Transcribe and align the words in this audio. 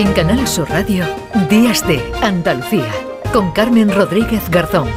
En 0.00 0.14
Canal 0.14 0.48
Sur 0.48 0.66
Radio, 0.70 1.04
Días 1.50 1.86
de 1.86 2.00
Andalucía, 2.22 2.90
con 3.34 3.52
Carmen 3.52 3.94
Rodríguez 3.94 4.48
Garzón. 4.48 4.88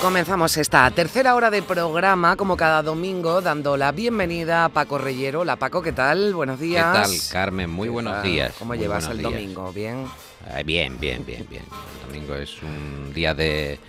Comenzamos 0.00 0.56
esta 0.58 0.88
tercera 0.92 1.34
hora 1.34 1.50
de 1.50 1.62
programa, 1.62 2.36
como 2.36 2.56
cada 2.56 2.84
domingo, 2.84 3.42
dando 3.42 3.76
la 3.76 3.90
bienvenida 3.90 4.66
a 4.66 4.68
Paco 4.68 4.98
Reyero. 4.98 5.44
La 5.44 5.56
Paco, 5.56 5.82
¿qué 5.82 5.90
tal? 5.90 6.34
Buenos 6.34 6.60
días. 6.60 6.86
¿Qué 6.86 7.16
tal, 7.18 7.32
Carmen? 7.32 7.68
Muy 7.68 7.88
buenos 7.88 8.22
días. 8.22 8.52
¿Cómo 8.60 8.74
Muy 8.74 8.78
llevas 8.78 9.08
el 9.08 9.18
días. 9.18 9.32
domingo? 9.32 9.72
¿Bien? 9.72 10.06
Eh, 10.54 10.62
bien, 10.64 11.00
bien, 11.00 11.26
bien, 11.26 11.44
bien. 11.50 11.64
El 11.64 12.12
domingo 12.12 12.36
es 12.36 12.62
un 12.62 13.12
día 13.12 13.34
de... 13.34 13.80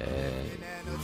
eh, 0.00 0.56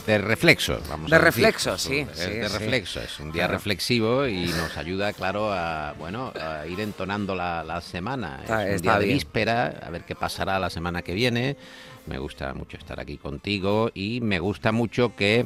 de 0.05 0.17
reflexo, 0.17 0.79
vamos 0.89 1.09
De 1.09 1.15
a 1.15 1.19
decir. 1.19 1.43
reflexo, 1.43 1.73
Es 1.75 1.85
un- 1.85 1.91
sí, 1.91 1.99
Es 2.11 2.19
sí, 2.19 2.29
de 2.31 2.49
sí. 2.49 2.57
reflexo, 2.57 3.01
es 3.01 3.19
un 3.19 3.31
día 3.31 3.43
Claro. 3.43 3.53
reflexivo 3.53 4.27
y 4.27 4.45
nos 4.47 4.77
ayuda, 4.77 5.13
claro, 5.13 5.51
a 5.53 5.93
bueno 5.93 6.31
a 6.39 6.65
ir 6.67 6.79
entonando 6.79 7.35
la, 7.35 7.63
la 7.63 7.81
semana. 7.81 8.39
Está- 8.43 8.67
es 8.67 8.77
un 8.77 8.81
día 8.83 8.99
de 8.99 9.05
bien. 9.05 9.17
víspera, 9.17 9.79
a 9.85 9.89
ver 9.89 10.03
qué 10.03 10.15
pasará 10.15 10.59
la 10.59 10.69
semana 10.69 11.01
que 11.01 11.13
viene. 11.13 11.57
Me 12.05 12.17
gusta 12.17 12.53
mucho 12.53 12.77
estar 12.77 12.99
aquí 12.99 13.17
contigo 13.17 13.89
y 13.93 14.19
me 14.21 14.39
gusta 14.39 14.71
mucho 14.73 15.15
que 15.15 15.45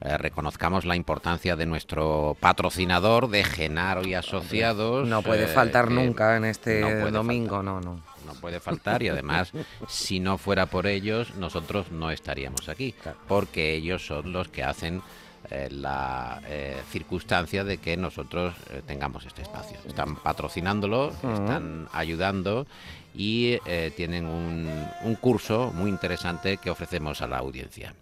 eh, 0.00 0.16
reconozcamos 0.18 0.84
la 0.84 0.96
importancia 0.96 1.56
de 1.56 1.66
nuestro 1.66 2.36
patrocinador 2.40 3.28
de 3.28 3.44
Genaro 3.44 4.06
y 4.06 4.14
Asociados. 4.14 5.06
No 5.06 5.22
puede 5.22 5.44
eh, 5.44 5.48
faltar 5.48 5.90
nunca 5.90 6.36
en 6.36 6.44
este 6.44 6.80
no 6.80 7.10
domingo, 7.10 7.56
faltar. 7.56 7.64
no, 7.64 7.80
no. 7.80 8.02
no 8.26 8.34
puede 8.40 8.60
faltar 8.60 9.02
y 9.02 9.08
además 9.08 9.52
si 9.88 10.20
no 10.20 10.38
fuera 10.38 10.66
por 10.66 10.86
ellos 10.86 11.34
nosotros 11.36 11.90
no 11.90 12.10
estaríamos 12.10 12.68
aquí 12.68 12.94
porque 13.26 13.74
ellos 13.74 14.06
son 14.06 14.32
los 14.32 14.48
que 14.48 14.62
hacen 14.62 15.02
eh, 15.50 15.68
la 15.70 16.42
eh, 16.46 16.76
circunstancia 16.90 17.64
de 17.64 17.78
que 17.78 17.96
nosotros 17.96 18.54
eh, 18.70 18.82
tengamos 18.86 19.24
este 19.24 19.42
espacio. 19.42 19.78
Están 19.86 20.16
patrocinándolo, 20.16 21.10
están 21.10 21.88
ayudando 21.92 22.66
y 23.14 23.58
eh, 23.64 23.90
tienen 23.96 24.26
un, 24.26 24.68
un 25.04 25.14
curso 25.14 25.72
muy 25.74 25.90
interesante 25.90 26.58
que 26.58 26.70
ofrecemos 26.70 27.22
a 27.22 27.28
la 27.28 27.38
audiencia. 27.38 27.94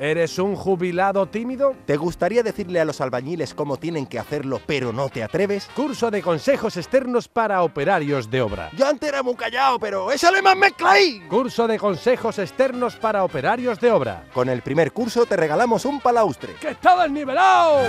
¿Eres 0.00 0.38
un 0.38 0.54
jubilado 0.54 1.26
tímido? 1.26 1.74
¿Te 1.84 1.96
gustaría 1.96 2.44
decirle 2.44 2.78
a 2.78 2.84
los 2.84 3.00
albañiles 3.00 3.52
cómo 3.52 3.78
tienen 3.78 4.06
que 4.06 4.20
hacerlo, 4.20 4.60
pero 4.64 4.92
no 4.92 5.08
te 5.08 5.24
atreves? 5.24 5.68
Curso 5.74 6.08
de 6.12 6.22
consejos 6.22 6.76
externos 6.76 7.26
para 7.26 7.64
operarios 7.64 8.30
de 8.30 8.40
obra. 8.40 8.70
Yo 8.76 8.86
antes 8.86 9.08
era 9.08 9.24
muy 9.24 9.34
callado, 9.34 9.80
pero 9.80 10.12
échale 10.12 10.40
más 10.40 10.56
mezcla 10.56 10.92
ahí. 10.92 11.20
Curso 11.28 11.66
de 11.66 11.80
consejos 11.80 12.38
externos 12.38 12.94
para 12.94 13.24
operarios 13.24 13.80
de 13.80 13.90
obra. 13.90 14.24
Con 14.32 14.48
el 14.48 14.62
primer 14.62 14.92
curso 14.92 15.26
te 15.26 15.36
regalamos 15.36 15.84
un 15.84 16.00
palaustre. 16.00 16.54
¡Que 16.60 16.70
está 16.70 17.02
desnivelado! 17.02 17.88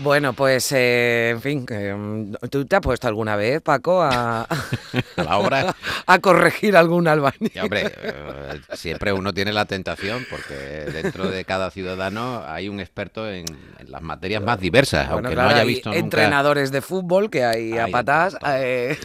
Bueno, 0.00 0.32
pues, 0.32 0.70
eh, 0.72 1.30
en 1.30 1.40
fin, 1.42 1.66
mm, 1.68 2.34
¿tú 2.50 2.64
te 2.66 2.76
has 2.76 2.82
puesto 2.82 3.08
alguna 3.08 3.34
vez, 3.34 3.60
Paco, 3.62 4.00
a, 4.00 4.42
A 5.16 5.22
la 5.24 5.38
obra, 5.38 5.74
a 6.06 6.18
corregir 6.20 6.76
algún 6.76 7.08
albañil? 7.08 7.50
hombre, 7.60 7.92
eh, 7.96 8.60
siempre 8.74 9.12
uno 9.12 9.34
tiene 9.34 9.52
la 9.52 9.66
tentación 9.66 10.24
porque 10.26 10.54
dentro 10.92 11.28
de 11.28 11.44
cada 11.44 11.70
ciudadano 11.72 12.44
hay 12.46 12.68
un 12.68 12.78
experto 12.78 13.28
en, 13.28 13.74
en 13.76 13.90
las 13.90 14.02
materias 14.02 14.40
más 14.42 14.60
diversas, 14.60 15.10
Bueno, 15.10 15.30
aunque 15.30 15.34
claro, 15.34 15.48
no 15.48 15.48
haya 15.48 15.62
hay 15.62 15.66
visto 15.66 15.94
nunca. 15.96 15.98
entrenadores 15.98 16.70
de 16.70 16.80
fútbol 16.80 17.28
que 17.30 17.44
hay 17.44 17.76
a 17.76 17.84
Hay 17.84 17.92
patas. 17.92 18.38
todo. 18.38 18.50
eh, 18.54 18.96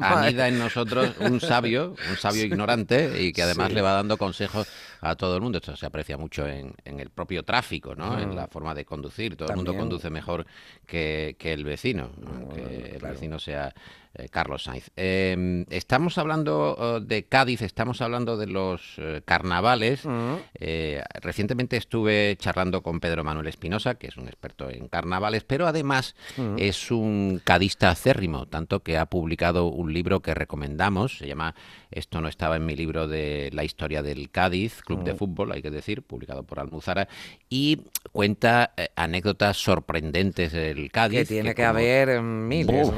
anida 0.00 0.48
en 0.48 0.58
nosotros 0.58 1.14
un 1.18 1.40
sabio, 1.40 1.96
un 2.00 2.16
sabio 2.16 2.44
ignorante 2.44 3.20
y 3.22 3.32
que 3.32 3.42
además 3.42 3.68
Sí. 3.68 3.74
le 3.74 3.82
va 3.82 3.92
dando 3.92 4.18
consejos 4.18 4.68
a 5.02 5.16
todo 5.16 5.34
el 5.36 5.42
mundo. 5.42 5.58
Esto 5.58 5.76
se 5.76 5.84
aprecia 5.84 6.16
mucho 6.16 6.46
en, 6.46 6.72
en 6.84 7.00
el 7.00 7.10
propio 7.10 7.42
tráfico, 7.42 7.94
¿no? 7.94 8.18
En 8.18 8.34
la 8.34 8.46
forma 8.46 8.74
de 8.74 8.84
conducir. 8.84 9.36
Todo 9.36 9.50
el 9.50 9.56
mundo 9.56 9.74
Mm. 9.74 9.78
Conduce 9.78 10.10
mejor 10.10 10.46
que, 10.86 11.34
que 11.38 11.52
el 11.52 11.64
vecino, 11.64 12.10
aunque 12.26 12.92
el 12.96 13.02
vecino 13.02 13.38
sea 13.38 13.74
eh, 14.14 14.28
Carlos 14.28 14.64
Sainz. 14.64 14.90
Eh, 14.96 15.64
estamos 15.70 16.18
hablando 16.18 16.76
eh, 16.78 17.04
de 17.04 17.24
Cádiz, 17.24 17.62
estamos 17.62 18.00
hablando 18.00 18.36
de 18.36 18.46
los 18.46 18.94
eh, 18.98 19.22
carnavales. 19.24 20.02
Eh, 20.58 21.02
recientemente 21.20 21.76
estuve 21.76 22.36
charlando 22.38 22.82
con 22.82 23.00
Pedro 23.00 23.24
Manuel 23.24 23.46
Espinosa, 23.48 23.94
que 23.96 24.08
es 24.08 24.16
un 24.16 24.28
experto 24.28 24.68
en 24.70 24.88
carnavales, 24.88 25.44
pero 25.44 25.66
además 25.66 26.14
es 26.56 26.90
un 26.90 27.40
cadista 27.44 27.90
acérrimo, 27.90 28.46
tanto 28.46 28.80
que 28.80 28.98
ha 28.98 29.06
publicado 29.06 29.66
un 29.66 29.92
libro 29.92 30.20
que 30.20 30.34
recomendamos, 30.34 31.18
se 31.18 31.26
llama 31.26 31.54
Esto 31.90 32.20
no 32.20 32.28
estaba 32.28 32.56
en 32.56 32.66
mi 32.66 32.76
libro 32.76 33.06
de 33.08 33.50
la 33.52 33.64
historia 33.64 34.02
del 34.02 34.30
Cádiz, 34.30 34.82
Club 34.82 35.04
de 35.04 35.14
Fútbol, 35.14 35.52
hay 35.52 35.62
que 35.62 35.70
decir, 35.70 36.02
publicado 36.02 36.42
por 36.44 36.60
Almuzara, 36.60 37.08
y 37.48 37.80
cuenta 38.12 38.72
anécdotas 38.96 39.56
sorprendentes 39.56 40.52
del 40.52 40.90
Cádiz. 40.90 41.20
que 41.20 41.24
tiene 41.26 41.54
que, 41.54 41.62
como- 41.62 41.68
haber 41.70 42.22
miles. 42.22 42.90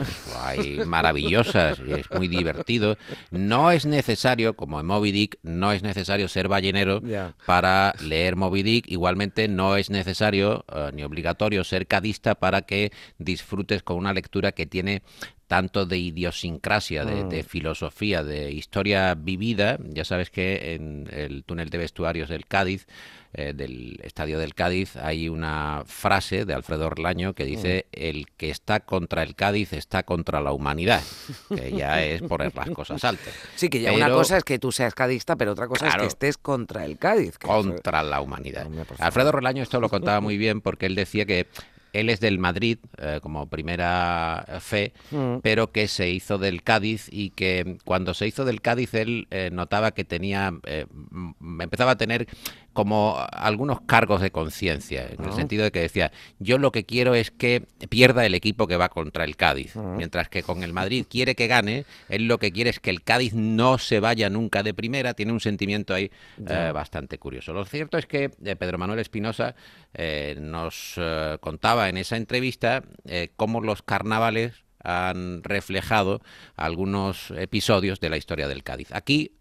hay 0.42 0.80
maravillosas 1.04 1.80
y 1.86 1.92
es 1.92 2.10
muy 2.10 2.28
divertido. 2.28 2.96
No 3.30 3.70
es 3.70 3.84
necesario, 3.86 4.56
como 4.56 4.80
en 4.80 4.86
Moby 4.86 5.12
Dick, 5.12 5.38
no 5.42 5.72
es 5.72 5.82
necesario 5.82 6.28
ser 6.28 6.48
ballenero 6.48 7.02
para 7.46 7.94
leer 8.02 8.36
Moby 8.36 8.62
Dick. 8.62 8.86
Igualmente 8.88 9.48
no 9.48 9.76
es 9.76 9.90
necesario 9.90 10.64
eh, 10.74 10.90
ni 10.94 11.04
obligatorio 11.04 11.62
ser 11.64 11.86
cadista 11.86 12.34
para 12.34 12.62
que 12.62 12.92
disfrutes 13.18 13.82
con 13.82 13.96
una 13.96 14.12
lectura 14.12 14.52
que 14.52 14.66
tiene 14.66 15.02
tanto 15.46 15.86
de 15.86 15.98
idiosincrasia, 15.98 17.04
de, 17.04 17.24
de 17.24 17.42
filosofía, 17.42 18.22
de 18.24 18.50
historia 18.52 19.14
vivida. 19.14 19.78
Ya 19.82 20.04
sabes 20.04 20.30
que 20.30 20.74
en 20.74 21.08
el 21.12 21.44
túnel 21.44 21.70
de 21.70 21.78
vestuarios 21.78 22.28
del 22.28 22.46
Cádiz, 22.46 22.86
eh, 23.36 23.52
del 23.52 23.98
estadio 24.04 24.38
del 24.38 24.54
Cádiz, 24.54 24.96
hay 24.96 25.28
una 25.28 25.82
frase 25.86 26.44
de 26.44 26.54
Alfredo 26.54 26.86
Orlaño 26.86 27.34
que 27.34 27.44
dice: 27.44 27.86
El 27.90 28.28
que 28.36 28.50
está 28.50 28.80
contra 28.80 29.22
el 29.22 29.34
Cádiz 29.34 29.72
está 29.72 30.04
contra 30.04 30.40
la 30.40 30.52
humanidad. 30.52 31.02
Que 31.48 31.72
ya 31.72 32.02
es 32.02 32.22
poner 32.22 32.54
las 32.54 32.70
cosas 32.70 33.02
altas. 33.04 33.34
Sí, 33.56 33.68
que 33.68 33.80
ya 33.80 33.92
una 33.92 34.10
cosa 34.10 34.36
es 34.36 34.44
que 34.44 34.58
tú 34.58 34.72
seas 34.72 34.94
cadista, 34.94 35.36
pero 35.36 35.52
otra 35.52 35.66
cosa 35.66 35.88
es 35.88 35.96
que 35.96 36.06
estés 36.06 36.38
contra 36.38 36.84
el 36.84 36.96
Cádiz. 36.96 37.36
que 37.38 37.46
contra 37.46 38.02
la 38.02 38.20
humanidad. 38.20 38.68
Alfredo 38.98 39.32
Relaño 39.32 39.62
esto 39.62 39.80
lo 39.80 39.88
contaba 39.88 40.20
muy 40.20 40.38
bien 40.38 40.60
porque 40.60 40.86
él 40.86 40.94
decía 40.94 41.26
que 41.26 41.48
él 41.94 42.10
es 42.10 42.20
del 42.20 42.38
Madrid 42.38 42.78
eh, 42.98 43.20
como 43.22 43.46
primera 43.48 44.44
fe, 44.60 44.92
Mm. 45.10 45.38
pero 45.42 45.70
que 45.72 45.88
se 45.88 46.10
hizo 46.10 46.38
del 46.38 46.62
Cádiz 46.62 47.08
y 47.10 47.30
que 47.30 47.78
cuando 47.84 48.14
se 48.14 48.26
hizo 48.26 48.44
del 48.44 48.60
Cádiz 48.60 48.92
él 48.94 49.26
eh, 49.30 49.50
notaba 49.52 49.92
que 49.92 50.04
tenía, 50.04 50.52
eh, 50.64 50.86
empezaba 51.60 51.92
a 51.92 51.96
tener 51.96 52.26
como 52.74 53.16
algunos 53.32 53.80
cargos 53.80 54.20
de 54.20 54.30
conciencia, 54.30 55.06
en 55.06 55.24
el 55.24 55.30
Ah. 55.30 55.32
sentido 55.32 55.64
de 55.64 55.70
que 55.72 55.80
decía, 55.80 56.12
yo 56.38 56.58
lo 56.58 56.70
que 56.72 56.84
quiero 56.84 57.14
es 57.14 57.30
que 57.30 57.62
pierda 57.88 58.26
el 58.26 58.34
equipo 58.34 58.66
que 58.66 58.76
va 58.76 58.90
contra 58.90 59.24
el 59.24 59.36
Cádiz, 59.36 59.74
Ah. 59.76 59.94
mientras 59.96 60.28
que 60.28 60.42
con 60.42 60.62
el 60.62 60.74
Madrid 60.74 61.06
quiere 61.08 61.34
que 61.34 61.46
gane, 61.46 61.86
él 62.10 62.26
lo 62.28 62.38
que 62.38 62.52
quiere 62.52 62.68
es 62.70 62.80
que 62.80 62.90
el 62.90 63.02
Cádiz 63.02 63.32
no 63.32 63.78
se 63.78 64.00
vaya 64.00 64.28
nunca 64.28 64.62
de 64.62 64.74
primera, 64.74 65.14
tiene 65.14 65.32
un 65.32 65.40
sentimiento 65.40 65.94
ahí 65.94 66.10
eh, 66.46 66.70
bastante 66.74 67.16
curioso. 67.18 67.52
Lo 67.54 67.64
cierto 67.64 67.96
es 67.96 68.06
que 68.06 68.30
eh, 68.44 68.56
Pedro 68.56 68.76
Manuel 68.76 68.98
Espinosa 68.98 69.54
eh, 69.94 70.36
nos 70.40 70.98
contaba 71.40 71.88
en 71.88 71.96
esa 71.96 72.16
entrevista 72.16 72.82
eh, 73.06 73.30
cómo 73.36 73.60
los 73.60 73.82
carnavales 73.82 74.64
han 74.82 75.42
reflejado 75.44 76.20
algunos 76.56 77.30
episodios 77.30 78.00
de 78.00 78.10
la 78.10 78.16
historia 78.16 78.48
del 78.48 78.62
Cádiz. 78.64 78.88
Aquí, 78.92 79.32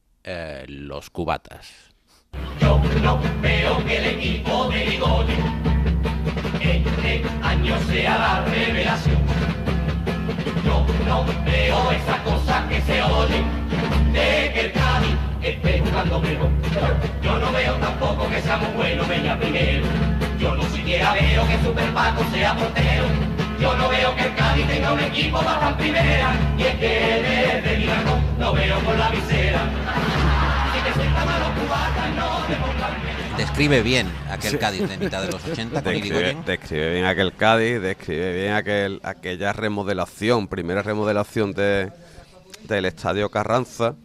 los 0.68 1.10
cubatas. 1.10 1.93
Yo 2.60 2.82
no 3.02 3.20
veo 3.42 3.86
que 3.86 3.98
el 3.98 4.06
equipo 4.06 4.70
de 4.70 4.86
Ligoni 4.86 5.34
este 6.62 7.24
año 7.42 7.78
sea 7.88 8.18
la 8.18 8.46
revelación. 8.46 9.18
Yo 10.66 10.86
no 11.06 11.26
veo 11.46 11.92
esa 11.92 12.24
cosa 12.24 12.68
que 12.70 12.82
se 12.82 13.02
oye 13.04 13.44
de 14.14 14.54
que 14.54 14.60
el 14.62 14.72
Cádiz 14.72 15.16
esté 15.42 15.80
jugando 15.80 16.19
mejor. 16.22 16.50
Yo 17.22 17.38
no 17.40 17.52
veo 17.52 17.74
tampoco 17.75 18.30
que 18.30 18.42
sea 18.42 18.57
muy 18.57 18.69
bueno 18.75 19.04
venga 19.07 19.38
primero. 19.38 19.86
Yo 20.40 20.56
no 20.56 20.63
siquiera 20.63 21.13
veo 21.13 21.48
que 21.48 21.57
Super 21.63 21.94
Paco 21.94 22.24
sea 22.31 22.56
portero. 22.56 23.06
Yo 23.60 23.75
no 23.75 23.90
veo 23.90 24.16
que 24.16 24.24
el 24.24 24.36
Cádiz 24.36 24.68
tenga 24.68 24.94
un 24.94 25.00
equipo 25.00 25.42
bajo 25.42 25.69
en 25.69 25.75
primera. 25.75 26.34
Y 26.57 26.63
es 26.63 26.75
que 26.75 27.62
desde 27.63 27.78
Milagro 27.78 28.19
no 28.40 28.54
veo 28.54 28.80
por 28.80 28.98
la 28.98 29.10
visera. 29.10 30.32
Describe 33.38 33.81
bien 33.81 34.07
aquel 34.30 34.60
Cádiz 34.60 34.88
de 34.88 34.98
mitad 34.98 35.22
de 35.22 35.31
los 35.31 35.44
80 35.44 35.81
con 35.81 35.94
Describe, 35.94 36.38
describe 36.45 36.94
bien 36.94 37.06
aquel 37.06 37.34
Cádiz, 37.34 37.81
describe 37.81 38.34
bien 38.34 38.54
aquel, 38.54 39.00
aquella 39.04 39.54
remodelación, 39.54 40.48
primera 40.48 40.81
remodelación 40.81 41.54
de, 41.54 41.92
del 42.63 42.86
Estadio 42.86 43.30
Carranza, 43.30 43.95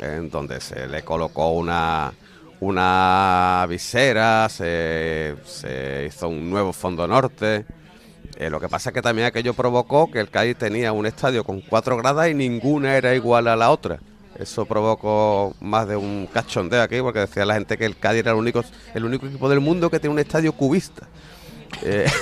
en 0.00 0.30
donde 0.30 0.60
se 0.60 0.88
le 0.88 1.02
colocó 1.02 1.50
una, 1.50 2.12
una 2.60 3.66
visera, 3.68 4.48
se, 4.48 5.36
se 5.44 6.06
hizo 6.08 6.28
un 6.28 6.48
nuevo 6.48 6.72
fondo 6.72 7.06
norte. 7.06 7.66
Eh, 8.36 8.50
lo 8.50 8.60
que 8.60 8.68
pasa 8.68 8.90
es 8.90 8.94
que 8.94 9.02
también 9.02 9.26
aquello 9.26 9.52
provocó 9.52 10.10
que 10.10 10.20
el 10.20 10.30
Cádiz 10.30 10.56
tenía 10.56 10.92
un 10.92 11.06
estadio 11.06 11.44
con 11.44 11.60
cuatro 11.60 11.96
gradas 11.96 12.28
y 12.28 12.34
ninguna 12.34 12.96
era 12.96 13.14
igual 13.14 13.48
a 13.48 13.56
la 13.56 13.70
otra. 13.70 13.98
Eso 14.38 14.66
provocó 14.66 15.54
más 15.60 15.88
de 15.88 15.96
un 15.96 16.28
cachondeo 16.32 16.82
aquí, 16.82 17.00
porque 17.00 17.20
decía 17.20 17.44
la 17.44 17.54
gente 17.54 17.76
que 17.76 17.84
el 17.84 17.98
Cádiz 17.98 18.20
era 18.20 18.30
el 18.30 18.36
único, 18.36 18.64
el 18.94 19.04
único 19.04 19.26
equipo 19.26 19.48
del 19.48 19.60
mundo 19.60 19.90
que 19.90 19.98
tiene 19.98 20.12
un 20.12 20.20
estadio 20.20 20.52
cubista. 20.52 21.08
Eh, 21.82 22.06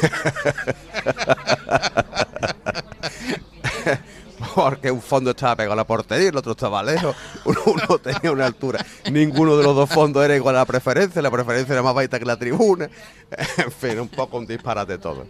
porque 4.54 4.90
un 4.90 5.02
fondo 5.02 5.30
estaba 5.30 5.56
pegado 5.56 5.74
a 5.74 5.76
la 5.76 5.86
portería, 5.86 6.30
el 6.30 6.36
otro 6.36 6.52
estaba 6.52 6.82
lejos, 6.82 7.14
uno, 7.44 7.60
uno 7.66 7.98
tenía 7.98 8.32
una 8.32 8.46
altura. 8.46 8.84
Ninguno 9.10 9.56
de 9.58 9.64
los 9.64 9.76
dos 9.76 9.90
fondos 9.90 10.24
era 10.24 10.34
igual 10.34 10.56
a 10.56 10.60
la 10.60 10.64
preferencia, 10.64 11.20
la 11.20 11.30
preferencia 11.30 11.74
era 11.74 11.82
más 11.82 11.94
baita 11.94 12.18
que 12.18 12.24
la 12.24 12.38
tribuna. 12.38 12.88
En 13.58 13.72
fin, 13.72 13.98
un 14.00 14.08
poco 14.08 14.38
un 14.38 14.46
disparate 14.46 14.98
todo. 14.98 15.26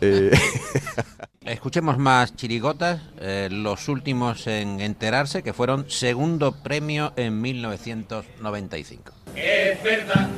Eh, 0.00 0.30
Escuchemos 1.52 1.98
más 1.98 2.34
chirigotas, 2.34 3.02
eh, 3.20 3.48
los 3.52 3.90
últimos 3.90 4.46
en 4.46 4.80
enterarse, 4.80 5.42
que 5.42 5.52
fueron 5.52 5.84
segundo 5.90 6.52
premio 6.52 7.12
en 7.16 7.42
1995. 7.42 9.12
Es 9.36 9.82
verdad 9.82 10.30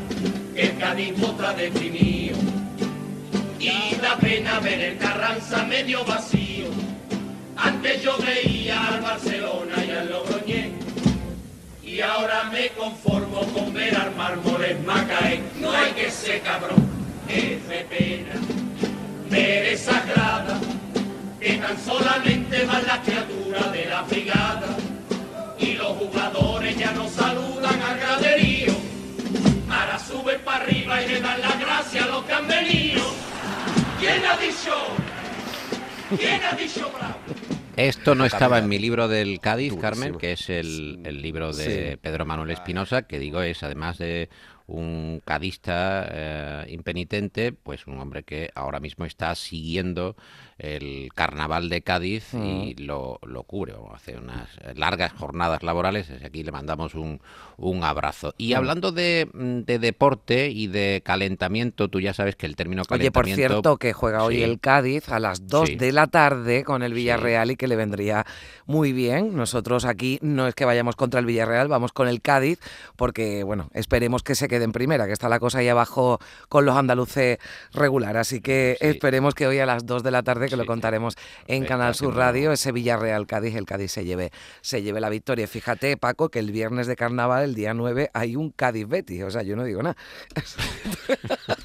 que 0.52 0.62
el 0.62 0.76
Cádiz 0.76 1.12
está 1.16 1.54
deprimido 1.54 2.36
y 3.60 3.94
da 4.02 4.16
pena 4.16 4.58
ver 4.58 4.80
el 4.80 4.98
Carranza 4.98 5.62
medio 5.62 6.04
vacío. 6.04 6.66
Antes 7.58 8.02
yo 8.02 8.18
veía 8.18 8.88
al 8.88 9.00
Barcelona 9.00 9.84
y 9.86 9.90
al 9.92 10.10
Logroñés 10.10 10.72
y 11.80 12.00
ahora 12.00 12.50
me 12.50 12.70
conformo 12.70 13.42
con 13.52 13.72
ver 13.72 13.96
al 13.96 14.16
Mármoles 14.16 14.84
Macaé. 14.84 15.40
No 15.60 15.70
hay 15.70 15.92
que 15.92 16.10
ser 16.10 16.42
cabrón, 16.42 16.84
es 17.28 17.68
de 17.68 17.86
pena 17.88 18.32
ver 19.30 19.66
esa 19.66 20.00
grada 20.06 20.58
que 21.44 21.58
tan 21.58 21.78
solamente 21.78 22.64
van 22.64 22.86
las 22.86 23.00
criaturas 23.00 23.70
de 23.70 23.84
la 23.84 24.02
brigada 24.02 24.76
y 25.58 25.74
los 25.74 25.88
jugadores 25.88 26.78
ya 26.78 26.92
no 26.92 27.06
saludan 27.06 27.82
al 27.82 27.98
graderío. 27.98 28.72
Ahora 29.68 29.98
suben 29.98 30.40
para 30.42 30.64
arriba 30.64 31.02
y 31.02 31.08
le 31.08 31.20
dan 31.20 31.40
las 31.42 31.60
gracias 31.60 32.04
a 32.04 32.08
los 32.08 32.24
que 32.24 32.32
han 32.32 32.48
venido. 32.48 33.02
¿Quién 34.00 34.24
ha 34.24 34.36
dicho? 34.38 36.16
¿Quién 36.16 36.40
ha 36.42 36.56
dicho 36.56 36.90
bravo? 36.96 37.18
Esto 37.76 38.14
no 38.14 38.24
estaba 38.24 38.58
en 38.58 38.68
mi 38.68 38.78
libro 38.78 39.08
del 39.08 39.38
Cádiz, 39.40 39.70
Durísimo. 39.70 39.82
Carmen, 39.82 40.18
que 40.18 40.32
es 40.32 40.48
el, 40.48 41.00
el 41.04 41.20
libro 41.20 41.52
de 41.52 41.90
Sí. 41.90 41.96
Pedro 42.00 42.24
Manuel 42.24 42.52
Espinosa, 42.52 43.02
que 43.02 43.18
digo 43.18 43.42
es 43.42 43.62
además 43.62 43.98
de 43.98 44.30
un 44.66 45.20
cadista 45.24 46.06
eh, 46.10 46.66
impenitente, 46.68 47.52
pues 47.52 47.86
un 47.86 47.98
hombre 47.98 48.22
que 48.22 48.50
ahora 48.54 48.80
mismo 48.80 49.04
está 49.04 49.34
siguiendo 49.34 50.16
el 50.58 51.08
carnaval 51.14 51.68
de 51.68 51.82
Cádiz 51.82 52.32
y 52.34 52.74
lo, 52.76 53.18
lo 53.26 53.42
cubre, 53.42 53.74
hace 53.94 54.16
unas 54.16 54.48
largas 54.76 55.12
jornadas 55.12 55.62
laborales, 55.62 56.08
desde 56.08 56.26
aquí 56.26 56.42
le 56.44 56.52
mandamos 56.52 56.94
un, 56.94 57.20
un 57.56 57.82
abrazo. 57.84 58.34
Y 58.38 58.54
hablando 58.54 58.92
de, 58.92 59.28
mm, 59.32 59.60
de 59.60 59.78
deporte 59.78 60.50
y 60.50 60.66
de 60.68 61.02
calentamiento, 61.04 61.88
tú 61.88 62.00
ya 62.00 62.14
sabes 62.14 62.36
que 62.36 62.46
el 62.46 62.56
término 62.56 62.82
Oye, 62.82 63.10
por 63.10 63.24
calentamiento... 63.24 63.52
cierto, 63.54 63.76
que 63.78 63.92
juega 63.92 64.22
hoy 64.24 64.42
el 64.42 64.60
Cádiz 64.60 65.08
a 65.08 65.18
las 65.18 65.46
2 65.48 65.70
Sí. 65.70 65.76
de 65.76 65.92
la 65.92 66.06
tarde 66.06 66.62
con 66.64 66.82
el 66.82 66.92
Sí. 66.92 66.96
Villarreal 66.96 67.50
y 67.50 67.56
que 67.56 67.66
le 67.68 67.76
vendría 67.76 68.24
muy 68.66 68.92
bien. 68.92 69.34
Nosotros 69.36 69.84
aquí 69.84 70.18
no 70.22 70.46
es 70.46 70.54
que 70.54 70.64
vayamos 70.64 70.94
contra 70.96 71.20
el 71.20 71.26
Villarreal, 71.26 71.68
vamos 71.68 71.92
con 71.92 72.06
el 72.08 72.20
Cádiz, 72.22 72.60
porque, 72.96 73.42
bueno, 73.42 73.70
esperemos 73.74 74.22
que 74.22 74.34
se 74.34 74.48
quede 74.48 74.64
en 74.64 74.72
primera, 74.72 75.06
que 75.06 75.12
está 75.12 75.28
la 75.28 75.38
cosa 75.40 75.58
ahí 75.58 75.68
abajo 75.68 76.18
con 76.48 76.64
los 76.64 76.76
andaluces 76.76 77.38
regular. 77.72 78.16
Así 78.16 78.40
que 78.40 78.76
esperemos 78.80 79.34
que 79.34 79.46
hoy 79.46 79.58
a 79.58 79.66
las 79.66 79.84
2 79.86 80.02
de 80.02 80.10
la 80.10 80.22
tarde, 80.22 80.48
que 80.54 80.58
lo 80.58 80.66
contaremos 80.66 81.16
en 81.48 81.64
Canal 81.64 81.94
Sur 81.94 82.14
Radio, 82.14 82.52
ese 82.52 82.70
Villarreal 82.70 83.26
Cádiz, 83.26 83.56
el 83.56 83.66
Cádiz 83.66 83.90
se 83.90 84.04
lleve, 84.04 84.30
se 84.60 84.82
lleve 84.82 85.00
la 85.00 85.08
victoria. 85.08 85.48
Fíjate, 85.48 85.96
Paco, 85.96 86.28
que 86.28 86.38
el 86.38 86.52
viernes 86.52 86.86
de 86.86 86.94
carnaval, 86.94 87.44
el 87.44 87.54
día 87.54 87.74
9, 87.74 88.10
hay 88.14 88.36
un 88.36 88.50
Cádiz 88.50 88.86
Betis. 88.86 89.24
O 89.24 89.30
sea, 89.30 89.42
yo 89.42 89.56
no 89.56 89.64
digo 89.64 89.82
nada. 89.82 89.96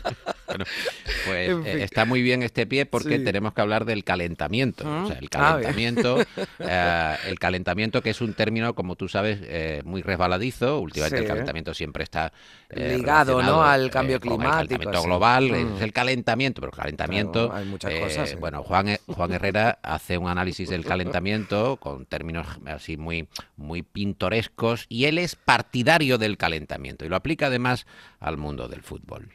Bueno, 0.50 0.66
pues 1.26 1.50
En 1.50 1.66
eh, 1.66 1.72
fin. 1.74 1.82
está 1.82 2.06
muy 2.06 2.22
bien 2.22 2.44
este 2.44 2.66
pie 2.66 2.86
porque 2.86 3.18
Sí. 3.20 3.24
tenemos 3.24 3.54
que 3.54 3.62
hablar 3.62 3.86
del 3.86 4.04
calentamiento. 4.04 4.84
O 4.90 5.08
sea, 5.08 5.18
el 5.20 5.26
Ah, 5.28 5.30
calentamiento, 5.54 6.18
eh, 6.60 7.16
el 7.28 7.40
calentamiento 7.40 8.02
que 8.02 8.10
es 8.10 8.22
un 8.22 8.34
término, 8.34 8.74
como 8.74 8.96
tú 8.96 9.08
sabes, 9.08 9.40
eh, 9.44 9.82
muy 9.86 10.02
resbaladizo. 10.02 10.80
Últimamente 10.80 11.18
Sí. 11.18 11.24
el 11.24 11.28
calentamiento 11.28 11.74
siempre 11.74 12.04
está 12.04 12.32
eh, 12.70 12.96
Ligado, 12.98 13.42
¿no? 13.42 13.64
al 13.64 13.90
cambio 13.90 14.20
con 14.20 14.32
el 14.32 14.38
climático, 14.38 14.56
calentamiento 14.80 15.04
global, 15.04 15.52
Mm. 15.52 15.76
es 15.78 15.82
el 15.82 15.94
calentamiento, 15.94 16.62
pero 16.62 16.72
el 16.72 16.78
calentamiento. 16.78 17.48
Claro, 17.48 17.56
hay 17.56 17.66
muchas 17.66 17.94
cosas, 17.96 18.30
sí. 18.30 18.36
Bueno, 18.36 18.64
Juan, 18.64 18.90
He- 18.90 19.00
Juan 19.08 19.32
Herrera 19.34 19.80
hace 19.84 20.18
un 20.18 20.28
análisis 20.28 20.70
del 20.70 20.86
calentamiento 20.86 21.78
con 21.78 22.06
términos 22.06 22.48
así 22.66 22.98
muy, 22.98 23.28
muy 23.58 23.82
pintorescos 23.84 24.86
y 24.90 25.06
él 25.06 25.18
es 25.18 25.36
partidario 25.36 26.18
del 26.18 26.38
calentamiento 26.38 27.06
y 27.06 27.10
lo 27.10 27.16
aplica 27.16 27.48
además 27.48 27.86
al 28.20 28.38
mundo 28.38 28.68
del 28.68 28.82
fútbol. 28.84 29.30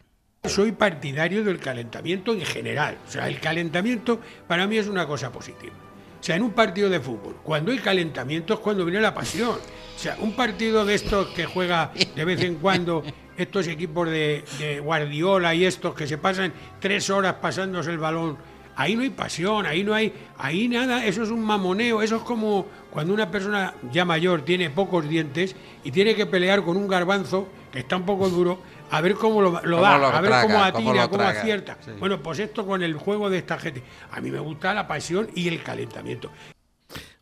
Soy 0.44 0.73
partidario 0.73 1.43
del 1.43 1.58
calentamiento 1.58 2.32
en 2.35 2.43
general. 2.43 2.99
O 3.06 3.11
sea, 3.11 3.29
el 3.29 3.41
calentamiento 3.41 4.20
para 4.46 4.67
mí 4.67 4.76
es 4.76 4.88
una 4.88 5.06
cosa 5.06 5.32
positiva. 5.32 5.73
O 6.20 6.23
sea, 6.23 6.37
en 6.37 6.43
un 6.43 6.52
partido 6.52 6.91
de 6.91 7.00
fútbol, 7.00 7.37
cuando 7.43 7.73
hay 7.73 7.79
calentamiento 7.79 8.52
es 8.52 8.61
cuando 8.61 8.85
viene 8.85 9.00
la 9.00 9.14
pasión. 9.14 9.56
O 9.56 9.99
sea, 9.99 10.17
un 10.20 10.37
partido 10.37 10.85
de 10.85 10.96
estos 10.96 11.29
que 11.29 11.46
juega 11.46 11.93
de 12.14 12.25
vez 12.26 12.43
en 12.43 12.56
cuando 12.56 13.02
estos 13.38 13.67
equipos 13.69 14.08
de, 14.08 14.44
de 14.58 14.81
Guardiola 14.81 15.55
y 15.55 15.64
estos 15.64 15.94
que 15.94 16.06
se 16.06 16.19
pasan 16.19 16.52
tres 16.79 17.08
horas 17.08 17.37
pasándose 17.41 17.91
el 17.91 17.99
balón, 17.99 18.37
ahí 18.76 18.96
no 18.96 19.02
hay 19.02 19.11
pasión, 19.11 19.67
ahí 19.67 19.85
no 19.85 19.94
hay, 19.94 20.12
ahí 20.37 20.69
nada, 20.69 21.05
eso 21.05 21.23
es 21.23 21.31
un 21.31 21.43
mamoneo, 21.43 22.02
eso 22.02 22.17
es 22.17 22.23
como 22.23 22.67
cuando 22.91 23.14
una 23.14 23.31
persona 23.31 23.75
ya 23.91 24.05
mayor 24.05 24.43
tiene 24.43 24.70
pocos 24.70 25.08
dientes 25.08 25.55
y 25.82 25.91
tiene 25.91 26.14
que 26.14 26.26
pelear 26.26 26.62
con 26.62 26.76
un 26.76 26.88
garbanzo 26.88 27.49
que 27.73 27.81
está 27.81 27.96
un 27.96 28.06
poco 28.06 28.29
duro, 28.29 28.61
a 28.90 29.00
ver 29.00 29.14
cómo 29.14 29.40
lo, 29.40 29.50
lo 29.50 29.76
Cómo 29.76 29.81
da, 29.82 29.98
lo 29.98 30.06
a 30.06 30.20
ver 30.20 30.31
traga, 30.31 30.42
cómo 30.42 30.62
atira, 30.62 31.08
cómo 31.08 31.22
acierta. 31.22 31.76
sí. 31.84 31.90
Bueno, 31.98 32.22
pues 32.22 32.38
esto 32.38 32.66
con 32.66 32.82
el 32.82 32.94
juego 32.94 33.31
de 33.31 33.38
esta 33.38 33.58
gente. 33.58 33.82
A 34.10 34.20
mí 34.20 34.31
me 34.31 34.38
gusta 34.38 34.72
la 34.75 34.86
pasión 34.86 35.28
y 35.34 35.48
el 35.48 35.62
calentamiento. 35.62 36.31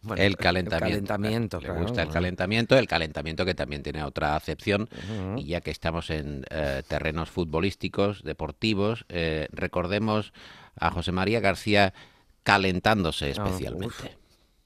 Bueno, 0.05 0.21
el 0.21 0.37
calentamiento. 0.37 1.07
calentamiento, 1.07 1.61
Le 1.61 1.67
claro, 1.67 1.81
gusta 1.83 2.03
el 2.03 2.09
calentamiento, 2.09 2.77
el 2.77 2.89
calentamiento 2.89 3.45
que 3.45 3.55
también 3.55 3.83
tiene 3.85 4.03
otra 4.03 4.35
acepción. 4.35 4.89
Y 5.37 5.45
ya 5.45 5.61
que 5.61 5.71
estamos 5.71 6.11
en 6.11 6.45
eh, 6.51 6.83
terrenos 6.89 7.31
futbolísticos, 7.31 8.25
deportivos, 8.25 9.05
eh, 9.09 9.47
recordemos 9.53 10.33
a 10.79 10.91
José 10.91 11.13
María 11.13 11.39
García 11.39 11.95
calentándose 12.43 13.31
especialmente. 13.31 14.17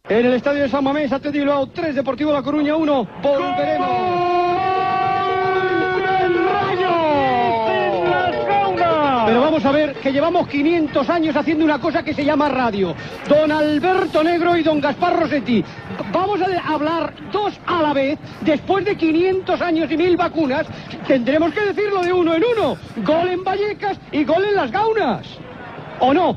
En 0.08 0.24
el 0.24 0.34
estadio 0.34 0.62
de 0.62 0.68
San 0.70 0.84
Mamés, 0.84 1.12
Atleti 1.12 1.38
Bilbao 1.40 1.66
3, 1.68 1.94
Deportivo 1.96 2.32
La 2.32 2.42
Coruña 2.42 2.74
1. 2.76 3.08
Volveremos. 3.22 4.25
Vamos 9.56 9.74
a 9.74 9.78
ver 9.78 9.94
que 9.94 10.12
llevamos 10.12 10.48
500 10.48 11.08
años 11.08 11.34
haciendo 11.34 11.64
una 11.64 11.80
cosa 11.80 12.02
que 12.02 12.12
se 12.12 12.22
llama 12.22 12.50
radio. 12.50 12.94
Don 13.26 13.50
Alberto 13.50 14.22
Negro 14.22 14.54
y 14.54 14.62
don 14.62 14.82
Gaspar 14.82 15.18
Rossetti. 15.18 15.64
Vamos 16.12 16.42
a 16.42 16.74
hablar 16.74 17.14
dos 17.32 17.58
a 17.64 17.80
la 17.80 17.94
vez. 17.94 18.18
Después 18.42 18.84
de 18.84 18.98
500 18.98 19.62
años 19.62 19.90
y 19.90 19.96
mil 19.96 20.14
vacunas, 20.14 20.66
tendremos 21.06 21.54
que 21.54 21.72
decirlo 21.72 22.02
de 22.02 22.12
uno 22.12 22.34
en 22.34 22.44
uno. 22.44 22.76
Gol 22.96 23.28
en 23.28 23.42
Vallecas 23.44 23.98
y 24.12 24.24
gol 24.24 24.44
en 24.44 24.56
Las 24.56 24.70
Gaunas. 24.70 25.26
¿O 26.00 26.12
no? 26.12 26.36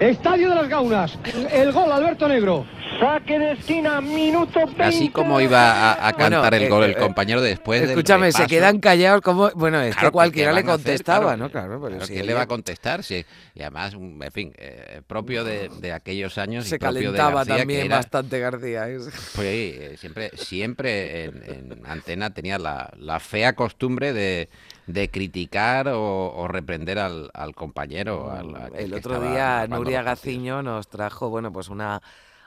Estadio 0.00 0.48
de 0.48 0.54
las 0.54 0.68
Gaunas. 0.68 1.18
El 1.52 1.72
gol, 1.72 1.92
Alberto 1.92 2.26
Negro. 2.26 2.64
Saque 2.98 3.38
de 3.38 3.52
esquina, 3.52 4.00
minuto 4.00 4.60
20. 4.66 4.82
Así 4.82 5.08
como 5.10 5.40
iba 5.40 5.70
a, 5.70 5.92
a 6.08 6.12
Bueno, 6.12 6.36
cantar 6.42 6.54
el 6.54 6.62
eh, 6.64 6.68
gol 6.68 6.84
el 6.84 6.90
eh, 6.92 6.96
compañero 6.96 7.40
después 7.40 7.80
del 7.80 7.90
Escúchame, 7.90 8.30
se 8.32 8.38
repaso. 8.38 8.48
quedan 8.48 8.78
callados 8.80 9.20
como... 9.22 9.50
Bueno, 9.54 9.80
es 9.80 9.94
Claro, 9.94 10.08
que 10.08 10.12
cualquiera 10.12 10.50
¿qué 10.50 10.56
le 10.56 10.62
van 10.62 10.70
a 10.70 10.74
hacer? 10.74 10.84
contestaba, 10.86 11.20
Claro, 11.24 11.36
¿no? 11.38 11.50
Claro, 11.50 11.68
pero 11.80 11.88
claro, 11.88 12.00
si 12.06 12.12
¿quién 12.12 12.20
él 12.22 12.26
le 12.26 12.34
va 12.34 12.42
a 12.42 12.46
contestar? 12.46 13.02
Sí. 13.02 13.24
Y 13.54 13.60
además, 13.62 13.94
en 13.94 14.32
fin, 14.32 14.52
eh, 14.58 15.02
propio 15.06 15.44
de, 15.44 15.68
de 15.80 15.92
aquellos 15.92 16.36
años. 16.38 16.66
y 16.66 16.68
Se 16.68 16.74
de 16.76 16.78
calentaba 16.78 17.32
García, 17.44 17.54
que 17.54 17.58
también 17.60 17.86
era- 17.86 17.96
bastante 17.96 18.38
García. 18.38 18.88
¿eh? 18.88 18.98
Pues 19.34 19.38
eh, 19.46 19.94
siempre, 19.98 20.30
siempre 20.36 21.24
en, 21.24 21.42
en 21.46 21.86
antena 21.86 22.32
tenía 22.34 22.58
la, 22.58 22.90
la 22.98 23.18
fea 23.20 23.54
costumbre 23.54 24.12
de, 24.12 24.48
de 24.86 25.10
criticar 25.10 25.88
o, 25.88 26.32
o 26.34 26.48
reprender 26.48 26.98
al, 26.98 27.30
al 27.34 27.54
compañero. 27.54 28.30
al- 28.30 28.54
a 28.56 28.64
aquel 28.66 28.84
El 28.84 28.94
otro 28.94 29.20
día 29.20 29.66
Nuria. 29.68 30.02
Gaciño 30.02 30.62
nos 30.62 30.88
trajo, 30.88 31.30
bueno, 31.30 31.50
pues 31.52 31.68
una 31.68 32.00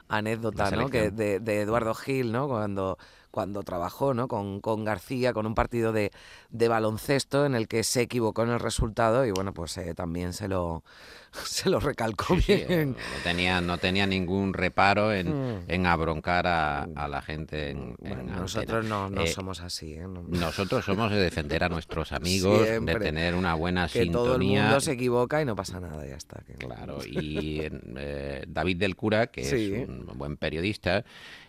anécdota, 0.08 0.72
¿no? 0.72 0.90
Que 0.90 1.12
de 1.12 1.62
Eduardo 1.62 1.94
Gil, 1.94 2.32
¿no? 2.32 2.48
Cuando, 2.48 2.98
cuando 3.34 3.64
trabajó, 3.64 4.14
¿no? 4.14 4.28
Con, 4.28 4.62
con 4.62 4.86
García, 4.86 5.34
con 5.34 5.48
un 5.48 5.56
partido 5.56 5.92
de, 5.92 6.12
de 6.52 6.68
baloncesto 6.68 7.48
en 7.48 7.56
el 7.56 7.68
que 7.68 7.84
se 7.84 8.02
equivocó 8.02 8.44
en 8.44 8.50
el 8.52 8.60
resultado 8.60 9.26
y 9.26 9.32
bueno, 9.32 9.56
pues 9.56 9.76
eh, 9.80 9.96
también 9.96 10.34
se 10.34 10.48
lo, 10.48 10.84
se 11.32 11.72
lo 11.72 11.80
recalcó 11.80 12.36
Sí, 12.36 12.42
sí, 12.44 12.52
eh, 12.52 12.66
bien. 12.68 12.90
no, 12.92 13.24
tenía, 13.24 13.60
no 13.60 13.80
tenía 13.80 14.06
ningún 14.06 14.54
reparo 14.54 15.12
en, 15.12 15.24
Mm. 15.34 15.64
en 15.68 15.86
abroncar 15.88 16.46
a, 16.46 16.84
a 16.84 17.08
la 17.08 17.24
gente 17.24 17.72
en, 17.72 17.78
en 17.80 17.96
Bueno, 17.98 18.16
antena. 18.20 18.40
nosotros 18.40 18.86
no, 18.86 19.10
no 19.10 19.22
Eh, 19.24 19.28
somos 19.28 19.62
así, 19.62 19.94
¿eh? 19.96 20.08
No- 20.08 20.22
Nosotros 20.28 20.86
somos 20.86 21.10
de 21.12 21.18
defender 21.18 21.64
a 21.64 21.70
nuestros 21.70 22.12
amigos, 22.12 22.68
Siempre. 22.68 22.94
de 22.94 23.00
tener 23.00 23.34
una 23.34 23.56
buena 23.56 23.88
que 23.88 24.04
sintonía. 24.04 24.12
todo 24.14 24.36
el 24.36 24.44
mundo 24.44 24.80
se 24.80 24.92
equivoca 24.92 25.42
y 25.42 25.46
no 25.46 25.56
pasa 25.56 25.80
nada, 25.80 26.06
ya 26.06 26.18
está. 26.18 26.44
que- 26.46 26.54
Claro, 26.54 27.00
y 27.04 27.62
eh, 27.98 28.44
David 28.48 28.78
del 28.78 28.96
Cura, 28.96 29.26
que 29.26 29.44
Sí. 29.44 29.74
es 29.74 29.90
un 29.90 30.06
buen 30.20 30.38
periodista 30.38 31.04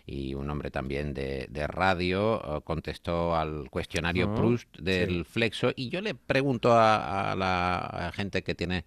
y 0.06 0.34
un 0.34 0.50
hombre 0.50 0.70
también 0.70 1.14
de, 1.14 1.46
de 1.50 1.66
radio, 1.66 2.58
eh, 2.58 2.60
contestó 2.62 3.34
al 3.34 3.70
cuestionario 3.70 4.34
Proust 4.34 4.78
del 4.78 5.24
Flexo 5.24 5.72
y 5.74 5.88
yo 5.88 6.00
le 6.00 6.14
pregunto 6.14 6.72
a, 6.72 7.32
a 7.32 7.36
la 7.36 8.12
gente 8.14 8.42
que 8.42 8.54
tiene 8.54 8.84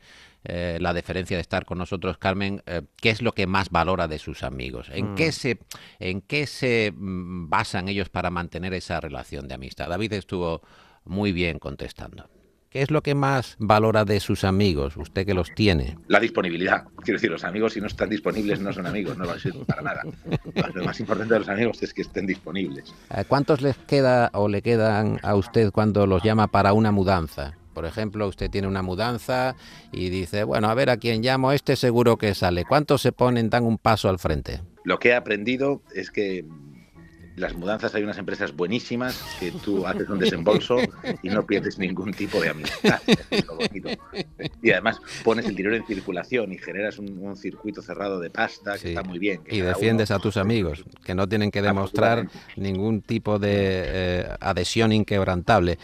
eh, 0.50 0.78
la 0.80 0.94
deferencia 0.94 1.36
de 1.36 1.42
estar 1.42 1.66
con 1.66 1.78
nosotros, 1.78 2.18
Carmen, 2.18 2.64
eh, 2.68 2.84
¿qué 2.96 3.10
es 3.10 3.22
lo 3.22 3.34
que 3.34 3.48
más 3.48 3.70
valora 3.70 4.08
de 4.08 4.18
sus 4.18 4.44
amigos? 4.44 4.90
¿En, 4.94 5.16
qué, 5.16 5.34
se, 5.34 5.60
¿En 6.00 6.22
qué 6.22 6.48
se 6.48 6.94
mm, 6.96 7.50
basan 7.50 7.90
ellos 7.90 8.08
para 8.08 8.30
mantener 8.30 8.74
esa 8.74 9.02
relación 9.02 9.50
de 9.50 9.56
amistad? 9.56 9.90
David 9.90 10.14
estuvo 10.14 10.62
muy 11.04 11.34
bien 11.34 11.60
contestando. 11.60 12.30
¿Qué 12.78 12.84
es 12.84 12.92
lo 12.92 13.02
que 13.02 13.16
más 13.16 13.56
valora 13.58 14.06
de 14.06 14.20
sus 14.20 14.44
amigos, 14.44 14.98
usted 14.98 15.26
que 15.26 15.34
los 15.34 15.52
tiene? 15.56 15.98
La 16.10 16.20
disponibilidad. 16.20 16.84
Quiero 17.04 17.18
decir, 17.18 17.32
los 17.32 17.44
amigos 17.44 17.74
si 17.74 17.82
no 17.82 17.88
están 17.88 18.08
disponibles 18.08 18.60
no 18.60 18.72
son 18.72 18.86
amigos, 18.86 19.18
no 19.18 19.26
lo 19.26 19.40
sirven 19.40 19.66
para 19.66 19.82
nada. 19.82 20.04
Lo 20.76 20.86
más 20.86 21.00
importante 21.00 21.34
de 21.34 21.40
los 21.40 21.50
amigos 21.50 21.82
es 21.82 21.92
que 21.92 22.04
estén 22.04 22.28
disponibles. 22.28 22.94
Eh, 23.10 23.24
¿Cuántos 23.28 23.64
les 23.64 23.76
queda 23.78 24.30
o 24.32 24.48
le 24.48 24.62
quedan 24.62 25.20
a 25.24 25.34
usted 25.34 25.72
cuando 25.72 26.06
los 26.06 26.22
llama 26.22 26.50
para 26.50 26.74
una 26.74 26.92
mudanza? 26.92 27.58
Por 27.74 27.86
ejemplo, 27.86 28.28
usted 28.28 28.52
tiene 28.52 28.68
una 28.68 28.84
mudanza 28.84 29.56
y 29.92 30.12
dice, 30.12 30.44
bueno, 30.44 30.70
a 30.70 30.76
ver 30.76 30.92
a 30.92 30.98
quién 30.98 31.24
llamo, 31.24 31.54
este 31.54 31.76
seguro 31.78 32.18
que 32.18 32.36
sale. 32.36 32.64
¿Cuántos 32.64 33.02
se 33.02 33.12
ponen, 33.12 33.50
dan 33.50 33.66
un 33.66 33.80
paso 33.80 34.08
al 34.08 34.20
frente? 34.20 34.62
Lo 34.84 35.00
que 35.00 35.10
he 35.10 35.16
aprendido 35.16 35.82
es 35.96 36.12
que 36.12 36.46
las 37.38 37.54
mudanzas 37.56 37.94
hay 37.96 38.04
unas 38.04 38.18
empresas 38.18 38.54
buenísimas 38.56 39.24
que 39.40 39.52
tú 39.52 39.86
haces 39.88 40.10
un 40.10 40.20
desembolso 40.20 40.78
y 41.24 41.30
no 41.30 41.46
pierdes 41.46 41.78
ningún 41.80 42.12
tipo 42.14 42.42
de 42.42 42.50
amistad. 42.50 43.00
Y 44.62 44.72
además 44.72 45.00
pones 45.24 45.46
el 45.46 45.56
dinero 45.56 45.76
en 45.76 45.86
circulación 45.86 46.52
y 46.52 46.58
generas 46.58 46.98
un, 47.00 47.18
un 47.20 47.36
circuito 47.38 47.82
cerrado 47.82 48.20
de 48.20 48.30
pasta 48.30 48.74
que 48.74 48.80
Sí. 48.80 48.88
está 48.90 49.04
muy 49.04 49.20
bien. 49.20 49.44
que 49.44 49.56
Y 49.56 49.62
defiendes 49.62 50.10
uno- 50.10 50.18
a 50.18 50.20
tus 50.22 50.38
amigos, 50.38 50.84
que 51.06 51.14
no 51.16 51.28
tienen 51.30 51.52
que 51.52 51.62
demostrar 51.62 52.28
ningún 52.56 53.02
tipo 53.02 53.38
de 53.40 53.52
eh, 53.54 54.28
adhesión 54.40 54.92
inquebrantable. 54.92 55.78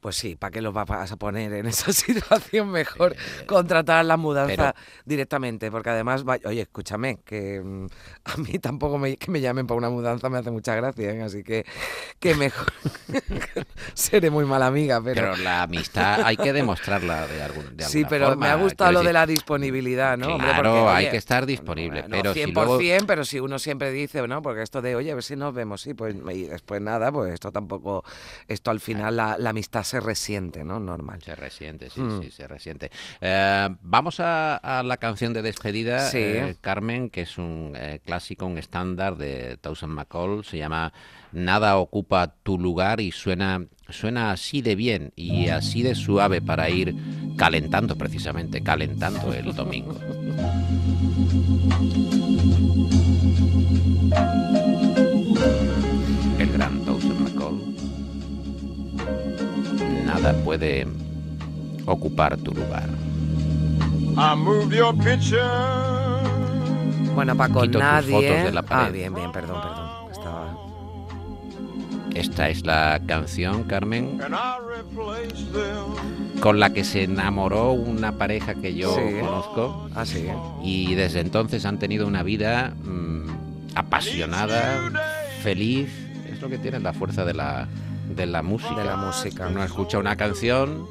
Pues 0.00 0.16
sí, 0.16 0.34
¿para 0.34 0.50
qué 0.50 0.62
los 0.62 0.72
vas 0.72 1.12
a 1.12 1.16
poner 1.16 1.52
en 1.52 1.66
esa 1.66 1.92
situación? 1.92 2.70
Mejor 2.70 3.14
contratar 3.46 4.04
la 4.04 4.16
mudanza 4.16 4.72
pero- 4.74 4.74
directamente, 5.04 5.70
porque 5.70 5.90
además, 5.90 6.24
va- 6.26 6.38
oye, 6.44 6.62
escúchame, 6.62 7.18
que 7.24 7.60
mm, 7.62 7.86
a 8.24 8.36
mí 8.38 8.58
tampoco 8.58 8.98
me, 8.98 9.16
que 9.16 9.30
me 9.30 9.40
llamen 9.40 9.66
para 9.66 9.78
una 9.78 9.90
mudanza 9.90 10.28
me 10.30 10.38
hace 10.38 10.50
mucha 10.50 10.74
gracia, 10.74 11.10
¿eh? 11.12 11.22
así 11.22 11.42
que, 11.44 11.64
que 12.18 12.34
mejor 12.40 12.66
seré 13.94 14.30
muy 14.30 14.44
mala 14.44 14.66
amiga, 14.66 15.00
pero... 15.02 15.20
Pero 15.32 15.36
la 15.36 15.62
amistad 15.62 16.22
hay 16.24 16.36
que 16.36 16.52
demostrarla 16.52 17.26
de, 17.26 17.42
algún, 17.42 17.76
de 17.76 17.84
Sí, 17.84 17.98
alguna 17.98 18.08
pero 18.08 18.26
forma. 18.28 18.46
me 18.46 18.52
ha 18.52 18.56
gustado 18.56 18.90
Quiero 18.90 19.02
lo 19.02 19.06
de 19.06 19.12
la 19.12 19.26
disponibilidad, 19.26 20.16
¿no? 20.16 20.34
Hombre, 20.34 20.48
Claro, 20.50 20.72
porque, 20.72 20.88
hay 20.96 21.10
que 21.10 21.16
estar 21.16 21.46
disponible. 21.46 22.02
no 22.02 22.08
pero 22.10 22.32
100%, 22.34 22.34
si 22.34 22.52
luego, 22.52 23.06
pero 23.06 23.24
si 23.24 23.40
uno 23.40 23.58
siempre 23.58 23.90
dice, 23.92 24.26
¿no? 24.26 24.42
Porque 24.42 24.62
esto 24.62 24.80
de, 24.82 24.96
oye, 24.96 25.12
a 25.12 25.14
ver 25.14 25.24
si 25.24 25.36
nos 25.36 25.54
vemos, 25.54 25.82
sí, 25.82 25.94
pues 25.94 26.14
y 26.32 26.44
después 26.44 26.80
nada, 26.80 27.12
pues 27.12 27.32
esto 27.34 27.52
tampoco, 27.52 28.04
esto 28.48 28.70
al 28.70 28.80
final 28.80 29.16
la, 29.16 29.36
la 29.38 29.50
amistad 29.50 29.82
se 29.90 30.00
resiente, 30.00 30.64
¿no? 30.64 30.80
Normal. 30.80 31.20
Se 31.22 31.34
resiente, 31.34 31.90
sí, 31.90 32.00
Mm. 32.00 32.22
sí, 32.22 32.30
se 32.30 32.46
resiente. 32.46 32.90
Eh, 33.20 33.68
vamos 33.82 34.20
a, 34.20 34.56
a 34.56 34.82
la 34.82 34.96
canción 34.96 35.32
de 35.32 35.42
despedida, 35.42 36.10
Sí. 36.10 36.18
eh, 36.18 36.56
Carmen, 36.60 37.10
que 37.10 37.22
es 37.22 37.38
un 37.38 37.72
eh, 37.76 38.00
clásico, 38.04 38.46
un 38.46 38.58
estándar 38.58 39.16
de 39.16 39.56
Towson 39.60 39.90
McCall. 39.90 40.44
Se 40.44 40.58
llama 40.58 40.92
Nada 41.32 41.76
ocupa 41.76 42.34
tu 42.42 42.58
lugar 42.58 43.00
y 43.00 43.12
suena, 43.12 43.64
suena 43.88 44.32
así 44.32 44.62
de 44.62 44.74
bien 44.74 45.12
y 45.16 45.48
así 45.48 45.82
de 45.82 45.94
suave 45.94 46.40
para 46.40 46.70
ir 46.70 46.94
calentando, 47.36 47.96
precisamente, 47.96 48.62
calentando 48.62 49.32
el 49.32 49.54
domingo. 49.54 49.98
puede 60.60 60.86
ocupar 61.86 62.36
tu 62.36 62.52
lugar. 62.52 62.88
I 64.16 64.36
moved 64.36 64.72
your 64.76 64.94
picture. 64.98 65.40
Bueno, 67.14 67.34
Paco, 67.36 67.62
Quito 67.62 67.72
tus 67.72 67.80
nadie... 67.80 68.12
fotos 68.12 68.44
de 68.44 68.52
la 68.52 68.60
ah, 68.60 68.64
pared. 68.66 68.92
bien, 68.92 69.14
bien, 69.14 69.32
perdón, 69.32 69.60
perdón. 69.62 69.88
Estaba... 70.12 70.56
Esta 72.14 72.48
es 72.50 72.66
la 72.66 73.00
canción, 73.06 73.64
Carmen, 73.64 74.20
con 76.40 76.60
la 76.60 76.70
que 76.72 76.84
se 76.84 77.04
enamoró 77.04 77.72
una 77.72 78.12
pareja 78.12 78.54
que 78.54 78.74
yo 78.74 78.94
Sí. 78.94 79.20
conozco 79.20 79.88
Ah, 79.94 80.04
sí. 80.04 80.26
y 80.62 80.94
desde 80.94 81.20
entonces 81.20 81.64
han 81.64 81.78
tenido 81.78 82.06
una 82.06 82.22
vida 82.22 82.74
mm, 82.84 83.76
apasionada, 83.76 84.90
feliz. 85.42 85.88
Es 86.30 86.40
lo 86.42 86.48
que 86.48 86.58
tiene 86.58 86.80
la 86.80 86.92
fuerza 86.92 87.24
de 87.24 87.34
la, 87.34 87.68
de 88.14 88.26
la 88.26 88.42
música. 88.42 88.76
De 88.76 88.84
la 88.84 88.96
música. 88.96 89.48
Uno 89.48 89.62
escucha 89.64 89.98
una 89.98 90.16
canción, 90.16 90.86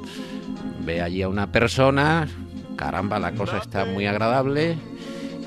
ve 0.84 1.02
allí 1.02 1.22
a 1.22 1.28
una 1.28 1.52
persona, 1.52 2.28
caramba, 2.76 3.18
la 3.18 3.32
cosa 3.32 3.58
está 3.58 3.84
muy 3.84 4.06
agradable 4.06 4.76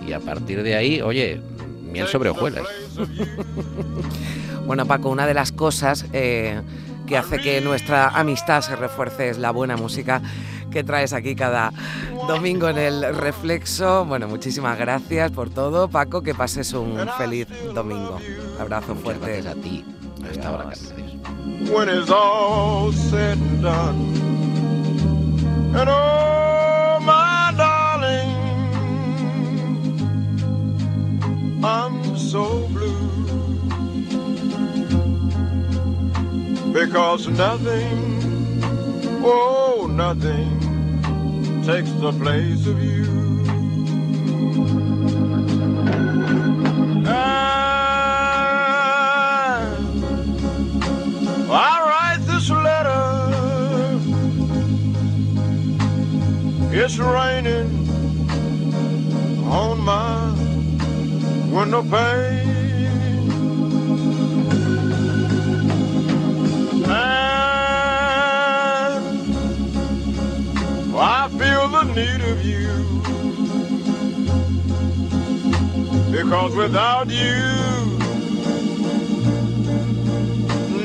y 0.07 0.13
a 0.13 0.19
partir 0.19 0.63
de 0.63 0.75
ahí, 0.75 1.01
oye, 1.01 1.41
miel 1.91 2.07
sobre 2.07 2.29
hojuelas. 2.29 2.65
Bueno, 4.65 4.85
Paco, 4.85 5.09
una 5.09 5.27
de 5.27 5.33
las 5.33 5.51
cosas 5.51 6.05
eh, 6.13 6.61
que 7.05 7.17
hace 7.17 7.39
que 7.39 7.59
nuestra 7.59 8.07
amistad 8.07 8.61
se 8.61 8.77
refuerce 8.77 9.29
es 9.29 9.37
la 9.37 9.51
buena 9.51 9.75
música 9.75 10.21
que 10.71 10.83
traes 10.83 11.13
aquí 11.13 11.35
cada 11.35 11.71
domingo 12.27 12.69
en 12.69 12.77
el 12.77 13.15
Reflexo. 13.15 14.05
Bueno, 14.05 14.27
muchísimas 14.27 14.77
gracias 14.79 15.31
por 15.31 15.49
todo, 15.49 15.89
Paco. 15.89 16.23
Que 16.23 16.33
pases 16.33 16.73
un 16.73 16.97
feliz 17.17 17.47
domingo. 17.73 18.19
Abrazo 18.59 18.95
fuerte. 18.95 19.41
gracias 19.41 19.55
a 19.55 19.61
ti. 19.61 19.85
Hasta 20.29 20.47
ahora. 20.47 20.73
When 21.71 21.89
it's 21.89 22.09
all 22.09 22.91
said 22.91 23.37
and 23.37 23.61
done. 23.61 23.95
And 25.75 25.89
oh, 25.89 26.99
my 27.01 27.53
darling, 27.57 28.29
I'm 31.63 32.17
so 32.17 32.67
blue 32.67 32.93
because 36.73 37.27
nothing, 37.27 38.61
oh, 39.23 39.87
nothing 39.89 40.59
takes 41.63 41.91
the 41.93 42.11
place 42.11 42.67
of 42.67 42.83
you. 42.83 43.03
It's 56.85 56.99
raining 56.99 57.69
on 59.47 59.79
my 59.79 60.33
window 61.49 61.81
pane. 61.81 62.51
And 66.83 67.23
I 70.93 71.29
feel 71.39 71.67
the 71.69 71.83
need 71.95 72.21
of 72.31 72.43
you. 72.43 72.73
Because 76.11 76.53
without 76.53 77.09
you, 77.09 77.39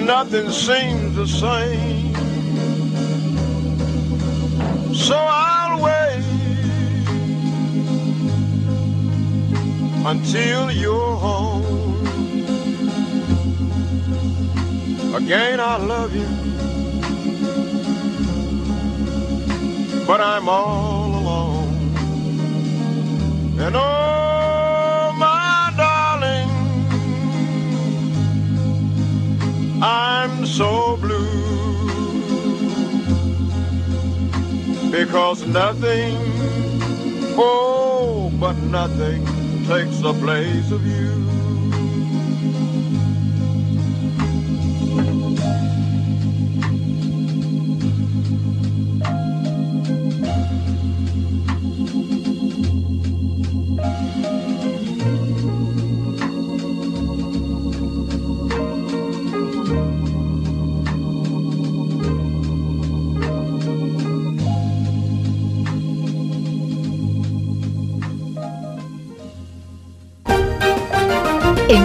nothing 0.05 0.49
seems 0.53 1.17
the 1.17 1.27
same. 1.27 2.15
So 4.95 5.17
I'll 5.17 5.58
until 10.09 10.71
you're 10.71 11.17
home. 11.17 11.65
Again, 15.15 15.61
I 15.61 15.77
love 15.77 16.15
you, 16.17 16.29
but 20.07 20.21
I'm 20.23 20.49
all 20.49 21.11
alone. 21.21 21.69
And 23.61 23.77
oh, 23.77 25.15
my 25.19 25.75
darling, 25.77 26.51
I'm 29.83 30.47
so 30.47 30.97
blue 30.97 31.27
because 34.91 35.47
nothing, 35.47 36.17
oh, 37.37 38.33
but 38.41 38.57
nothing 38.79 39.38
takes 39.69 39.99
the 39.99 40.15
place 40.15 40.71
of 40.71 40.83
you. 40.87 41.38